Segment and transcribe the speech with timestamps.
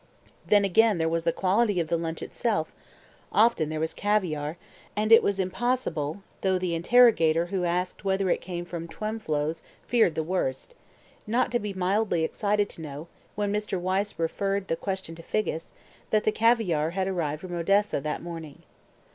[0.47, 2.71] Then again there was the quality of the lunch itself:
[3.31, 4.57] often there was caviare,
[4.95, 10.15] and it was impossible (though the interrogator who asked whether it came from Twemlow's feared
[10.15, 10.73] the worst)
[11.27, 13.79] not to be mildly excited to know, when Mr.
[13.79, 15.71] Wyse referred the question to Figgis,
[16.09, 18.63] that the caviare had arrived from Odessa that morning.